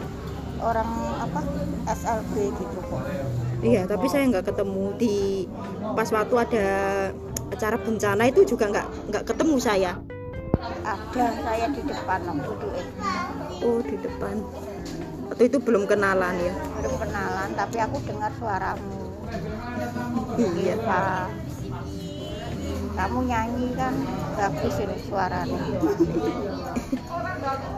orang 0.60 0.90
apa 1.20 1.40
SLB 1.88 2.52
gitu 2.52 2.78
kok. 2.84 3.02
iya 3.64 3.88
tapi 3.88 4.10
saya 4.12 4.28
nggak 4.28 4.52
ketemu. 4.52 4.84
Di 5.00 5.46
pas 5.96 6.08
waktu 6.12 6.34
ada 6.36 6.66
acara 7.48 7.76
bencana 7.80 8.28
itu 8.28 8.44
juga 8.44 8.68
nggak 8.68 8.88
nggak 9.12 9.24
ketemu 9.24 9.56
saya. 9.56 9.92
Ada 10.84 11.24
saya 11.44 11.66
di 11.72 11.80
depan 11.84 12.20
duduk 12.44 12.74
oh 13.64 13.80
di 13.80 13.96
depan 13.96 14.36
atau 15.32 15.42
itu 15.42 15.58
belum 15.58 15.88
kenalan 15.88 16.36
ya 16.36 16.54
belum 16.78 16.94
kenalan 17.00 17.48
tapi 17.56 17.76
aku 17.80 17.96
dengar 18.04 18.30
suaramu. 18.36 18.92
iya 20.38 20.76
Pak. 20.78 21.26
Kamu 22.94 23.26
nyanyi 23.26 23.74
kan 23.74 23.94
bagus 24.38 24.78
ini 24.78 24.96
suaranya. 25.02 25.58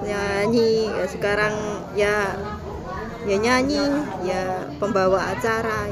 nyanyi 0.07 0.90
ya 0.92 1.07
sekarang 1.09 1.55
ya 1.96 2.37
ya 3.27 3.37
nyanyi 3.40 3.83
ya 4.22 4.70
pembawa 4.79 5.35
acara 5.35 5.90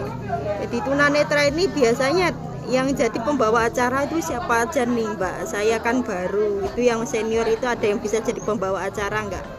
jadi 0.62 0.76
tunanetra 0.86 1.50
ini 1.50 1.66
biasanya 1.66 2.30
yang 2.70 2.88
jadi 2.94 3.18
pembawa 3.20 3.68
acara 3.68 4.06
itu 4.08 4.22
siapa 4.22 4.64
aja 4.64 4.86
nih 4.86 5.18
mbak 5.18 5.44
saya 5.44 5.82
kan 5.82 6.00
baru 6.06 6.64
itu 6.64 6.86
yang 6.86 7.02
senior 7.04 7.44
itu 7.50 7.66
ada 7.66 7.84
yang 7.84 7.98
bisa 7.98 8.22
jadi 8.22 8.40
pembawa 8.40 8.86
acara 8.86 9.26
nggak 9.26 9.44
Ada. 9.44 9.53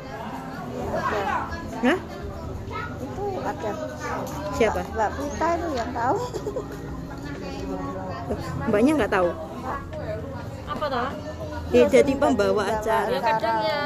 Hah? 1.85 1.99
Itu 3.01 3.25
ada 3.43 3.71
siapa? 4.55 4.81
Mbak 4.95 5.09
Pita 5.15 5.47
itu 5.57 5.67
yang 5.75 5.91
tahu. 5.91 6.17
mbaknya 8.65 8.91
nggak 8.97 9.13
tahu? 9.13 9.29
Apa 10.65 10.85
toh? 10.89 11.09
Dia 11.69 11.85
jadi 11.89 12.13
pembawa 12.17 12.63
acara. 12.65 13.09
ya 13.13 13.19
kadang 13.21 13.59
ya 13.61 13.83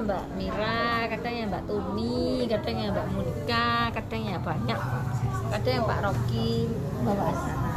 Mbak 0.00 0.24
Mira 0.36 0.84
kadang 1.12 1.34
ya 1.36 1.44
Mbak 1.48 1.62
Tuni 1.68 2.48
kadang 2.48 2.76
ya 2.76 2.88
Mbak 2.92 3.06
Monika 3.12 3.68
kadang 3.92 4.22
ya 4.24 4.36
banyak. 4.40 4.78
Kadang 5.52 5.72
yang 5.76 5.86
Pak 5.86 5.98
Rocky 6.00 6.70
bawa 7.04 7.24
acara 7.28 7.72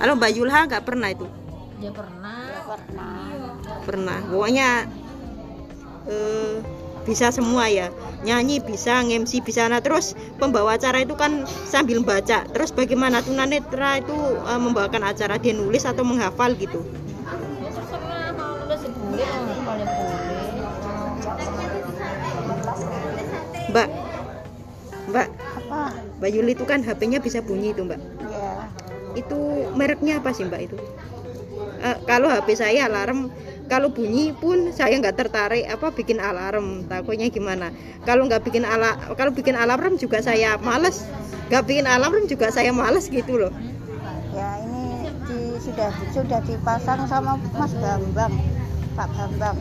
kalau 0.00 0.16
mbak 0.16 0.32
Yulha 0.32 0.64
nggak 0.64 0.84
pernah 0.88 1.08
itu? 1.12 1.28
Ya 1.76 1.92
pernah. 1.92 2.48
Pernah. 2.64 3.28
Pernah. 3.84 4.18
Pokoknya 4.32 4.68
eh, 6.08 6.62
bisa 7.04 7.32
semua 7.32 7.66
ya. 7.68 7.88
Nyanyi 8.24 8.60
bisa 8.60 9.00
ngemsi 9.00 9.40
bisa. 9.40 9.66
Nah 9.66 9.80
terus 9.80 10.16
pembawa 10.36 10.76
acara 10.76 11.02
itu 11.02 11.16
kan 11.16 11.44
sambil 11.68 12.04
baca. 12.04 12.44
Terus 12.48 12.70
bagaimana 12.72 13.24
tunanetra 13.24 14.00
itu 14.00 14.16
eh, 14.46 14.60
membawakan 14.60 15.04
acara 15.04 15.36
dia 15.36 15.52
nulis 15.56 15.84
atau 15.84 16.04
menghafal 16.04 16.54
gitu. 16.56 16.80
Mbak. 23.70 23.88
Mbak. 25.10 25.28
Apa? 25.30 25.80
Mbak 26.18 26.30
Yuli 26.34 26.52
itu 26.58 26.64
kan 26.66 26.82
HP-nya 26.82 27.22
bisa 27.22 27.38
bunyi 27.40 27.70
itu 27.70 27.86
mbak? 27.86 27.98
Ya 28.26 28.66
itu 29.18 29.38
mereknya 29.74 30.22
apa 30.22 30.30
sih 30.30 30.46
mbak 30.46 30.70
itu? 30.70 30.76
Eh, 31.80 31.96
kalau 32.04 32.28
HP 32.28 32.54
saya 32.54 32.86
alarm 32.86 33.32
kalau 33.70 33.86
bunyi 33.86 34.34
pun 34.34 34.74
saya 34.74 34.98
nggak 34.98 35.14
tertarik 35.14 35.62
apa 35.70 35.94
bikin 35.94 36.18
alarm 36.18 36.82
takutnya 36.90 37.30
gimana. 37.30 37.70
Kalau 38.02 38.26
nggak 38.26 38.42
bikin 38.42 38.66
ala 38.66 38.98
kalau 39.14 39.30
bikin 39.30 39.54
alarm 39.54 39.94
juga 39.94 40.18
saya 40.18 40.58
males. 40.58 41.06
Nggak 41.46 41.64
bikin 41.70 41.86
alarm 41.86 42.26
juga 42.26 42.50
saya 42.50 42.74
males 42.74 43.06
gitu 43.06 43.38
loh. 43.38 43.54
Ya 44.34 44.58
ini 44.66 45.06
di, 45.30 45.38
sudah 45.62 45.94
sudah 46.10 46.42
dipasang 46.42 47.06
sama 47.06 47.38
Mas 47.54 47.70
Bambang 47.78 48.34
Pak 48.98 49.06
Bambang. 49.14 49.58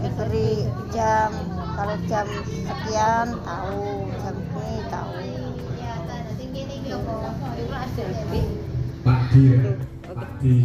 Diberi 0.00 0.64
jam 0.96 1.36
kalau 1.76 1.96
jam 2.08 2.24
sekian 2.64 3.36
tahu 3.44 4.08
jam 4.24 4.36
ini 4.56 4.80
tahu. 4.88 5.12
Pak 9.04 9.18
Di 9.30 9.42
ya? 9.52 9.60
Pak 10.16 10.30
Di 10.40 10.56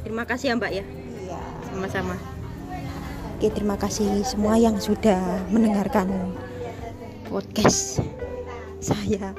terima 0.00 0.24
kasih 0.24 0.52
ya 0.52 0.54
mbak 0.56 0.72
ya 0.72 0.84
sama-sama. 1.72 2.16
Oke 3.40 3.48
terima 3.56 3.80
kasih 3.80 4.20
semua 4.20 4.60
yang 4.60 4.76
sudah 4.76 5.16
mendengarkan 5.48 6.36
podcast 7.24 8.04
saya 8.84 9.32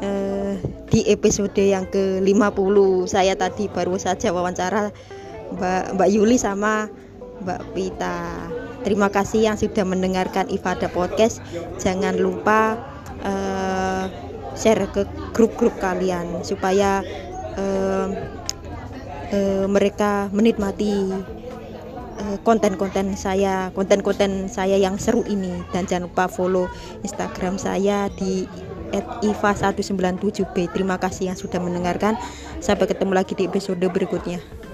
eh, 0.00 0.56
di 0.88 1.04
episode 1.12 1.60
yang 1.60 1.84
ke-50 1.92 2.76
saya 3.04 3.36
tadi 3.36 3.68
baru 3.68 4.00
saja 4.00 4.32
wawancara 4.32 4.94
Mbak 5.52 6.00
Mbak 6.00 6.08
Yuli 6.08 6.36
sama 6.40 6.88
Mbak 7.44 7.60
Pita. 7.76 8.48
Terima 8.86 9.12
kasih 9.12 9.52
yang 9.52 9.56
sudah 9.58 9.84
mendengarkan 9.84 10.48
Ifada 10.48 10.88
Podcast. 10.88 11.44
Jangan 11.76 12.16
lupa 12.16 12.80
eh, 13.20 14.04
share 14.56 14.88
ke 14.90 15.04
grup-grup 15.36 15.76
kalian 15.78 16.42
supaya 16.42 17.04
eh, 17.60 18.06
eh, 19.36 19.66
mereka 19.68 20.32
menikmati 20.32 21.12
konten-konten 22.42 23.14
saya, 23.14 23.70
konten-konten 23.72 24.50
saya 24.50 24.76
yang 24.76 24.98
seru 24.98 25.22
ini 25.26 25.62
dan 25.70 25.86
jangan 25.86 26.10
lupa 26.10 26.26
follow 26.26 26.66
Instagram 27.02 27.56
saya 27.56 28.10
di 28.14 28.44
@iva197b. 29.22 30.72
Terima 30.72 30.96
kasih 30.96 31.32
yang 31.32 31.38
sudah 31.38 31.60
mendengarkan. 31.60 32.16
Sampai 32.58 32.88
ketemu 32.88 33.12
lagi 33.14 33.36
di 33.36 33.44
episode 33.46 33.84
berikutnya. 33.84 34.67